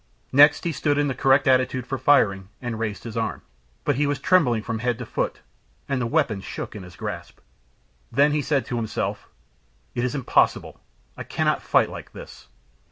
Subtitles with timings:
[0.31, 3.43] Next he stood in the correct attitude for firing, and raised his arm.
[3.83, 5.41] But he was trembling from head to foot,
[5.87, 7.37] and the weapon shook in his grasp.
[8.11, 9.29] Then he said to himself:
[9.93, 10.81] "It is impossible.
[11.15, 12.47] I cannot fight like this."